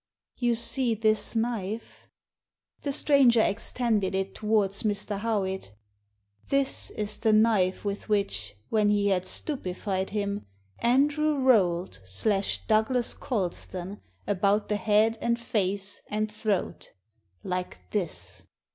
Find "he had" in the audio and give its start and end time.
8.89-9.27